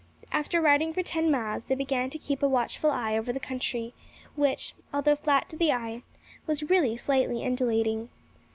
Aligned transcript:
After 0.31 0.59
riding 0.59 0.93
for 0.93 1.03
ten 1.03 1.29
miles 1.29 1.65
they 1.65 1.75
began 1.75 2.09
to 2.09 2.17
keep 2.17 2.41
a 2.41 2.47
watchful 2.49 2.89
eye 2.89 3.15
over 3.15 3.31
the 3.31 3.39
country, 3.39 3.93
which, 4.35 4.73
although 4.91 5.15
flat 5.15 5.47
to 5.49 5.55
the 5.55 5.71
eye, 5.71 6.01
was 6.47 6.71
really 6.71 6.97
slightly 6.97 7.45
undulating. 7.45 8.09